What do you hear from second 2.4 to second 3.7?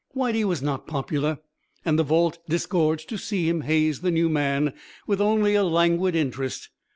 disgorged to see him